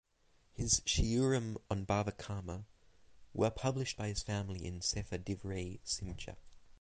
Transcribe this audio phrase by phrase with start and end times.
[0.51, 2.65] His shiurim on Bava Kama
[3.35, 6.37] were published by his family in "Sefer Divrei Simcha".